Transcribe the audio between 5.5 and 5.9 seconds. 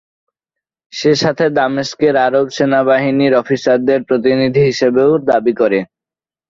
করেন।